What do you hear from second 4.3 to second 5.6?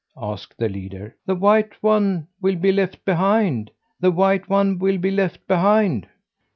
one will be left